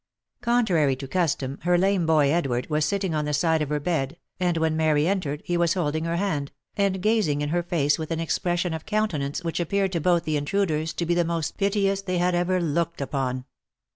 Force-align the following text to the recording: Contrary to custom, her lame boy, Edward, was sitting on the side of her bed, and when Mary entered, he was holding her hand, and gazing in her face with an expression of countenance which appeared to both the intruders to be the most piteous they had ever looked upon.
Contrary 0.41 0.95
to 0.95 1.07
custom, 1.07 1.59
her 1.61 1.77
lame 1.77 2.07
boy, 2.07 2.31
Edward, 2.31 2.71
was 2.71 2.85
sitting 2.85 3.13
on 3.13 3.25
the 3.25 3.33
side 3.35 3.61
of 3.61 3.69
her 3.69 3.79
bed, 3.79 4.17
and 4.39 4.57
when 4.57 4.75
Mary 4.75 5.07
entered, 5.07 5.43
he 5.45 5.55
was 5.55 5.75
holding 5.75 6.05
her 6.05 6.15
hand, 6.15 6.51
and 6.75 7.03
gazing 7.03 7.41
in 7.41 7.49
her 7.49 7.61
face 7.61 7.99
with 7.99 8.09
an 8.09 8.19
expression 8.19 8.73
of 8.73 8.87
countenance 8.87 9.43
which 9.43 9.59
appeared 9.59 9.91
to 9.91 10.01
both 10.01 10.23
the 10.23 10.37
intruders 10.37 10.91
to 10.91 11.05
be 11.05 11.13
the 11.13 11.23
most 11.23 11.55
piteous 11.55 12.01
they 12.01 12.17
had 12.17 12.33
ever 12.33 12.59
looked 12.59 12.99
upon. 12.99 13.45